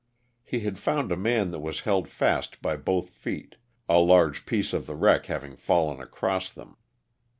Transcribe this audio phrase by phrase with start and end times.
[0.43, 3.57] He had found a man that was held fast by both feet,
[3.87, 6.75] a large piece of the wreck having fallen across them.